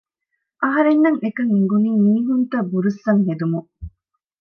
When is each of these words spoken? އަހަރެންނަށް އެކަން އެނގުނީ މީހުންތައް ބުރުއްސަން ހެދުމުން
އަހަރެންނަށް 0.61 1.19
އެކަން 1.23 1.51
އެނގުނީ 1.53 1.89
މީހުންތައް 2.05 2.69
ބުރުއްސަން 2.71 3.21
ހެދުމުން 3.27 3.69